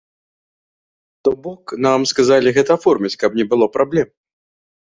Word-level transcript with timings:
То 1.27 1.33
бок 1.43 1.63
нам 1.87 2.07
сказалі 2.13 2.55
гэта 2.57 2.71
аформіць, 2.81 3.15
каб 3.25 3.31
не 3.41 3.45
было 3.53 3.65
праблем. 3.77 4.07